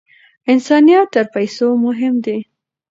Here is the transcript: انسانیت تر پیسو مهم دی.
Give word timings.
انسانیت 0.51 1.07
تر 1.13 1.25
پیسو 1.33 1.67
مهم 1.85 2.15
دی. 2.25 2.37